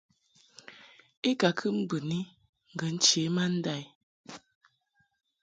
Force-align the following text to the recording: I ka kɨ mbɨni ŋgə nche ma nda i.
I 1.29 1.31
ka 1.39 1.49
kɨ 1.57 1.67
mbɨni 1.79 2.19
ŋgə 2.73 2.87
nche 2.93 3.21
ma 3.35 3.43
nda 3.55 3.73
i. 3.83 3.85